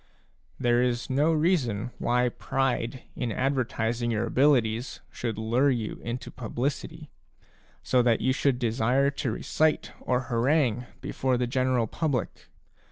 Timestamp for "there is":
0.59-1.11